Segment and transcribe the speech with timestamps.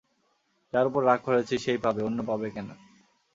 [0.73, 2.67] যার উপর রাগ করেছি, সে-ই পাবে, অন্যে পাবে কেন?